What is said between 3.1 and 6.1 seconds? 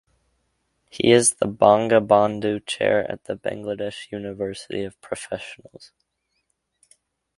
at the Bangladesh University of Professionals.